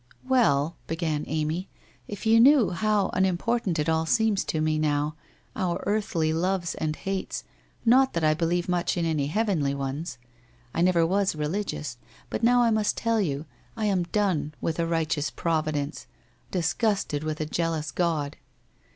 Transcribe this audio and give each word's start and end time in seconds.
'Well!' 0.27 0.75
began 0.87 1.25
Amy,' 1.27 1.69
if 2.07 2.25
you 2.25 2.39
knew 2.39 2.71
how 2.71 3.09
unimportant 3.13 3.77
it 3.77 3.87
all 3.87 4.07
seems 4.07 4.43
to 4.45 4.59
me, 4.59 4.79
now, 4.79 5.13
our 5.55 5.83
earthly 5.85 6.33
loves 6.33 6.73
and 6.73 6.95
hates, 6.95 7.43
not 7.85 8.13
that 8.13 8.23
I 8.23 8.33
believe 8.33 8.67
much 8.67 8.97
in 8.97 9.05
any 9.05 9.27
heavenly 9.27 9.75
ones! 9.75 10.17
I 10.73 10.81
never 10.81 11.05
was 11.05 11.35
religious, 11.35 11.97
but 12.31 12.41
now 12.41 12.63
I 12.63 12.71
must 12.71 12.97
tell 12.97 13.21
you, 13.21 13.45
I 13.77 13.85
am 13.85 14.05
done 14.05 14.55
with 14.59 14.79
a 14.79 14.87
right 14.87 15.07
eous 15.07 15.29
Providence— 15.35 16.07
disgusted 16.49 17.23
with 17.23 17.39
a 17.39 17.45
Jealous 17.45 17.91
God 17.91 18.37